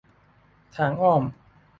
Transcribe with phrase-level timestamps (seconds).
[0.75, 1.23] ทางอ้อม